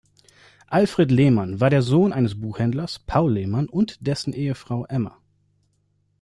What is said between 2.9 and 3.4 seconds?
Paul